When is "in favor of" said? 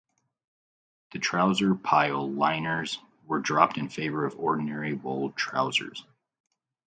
3.77-4.39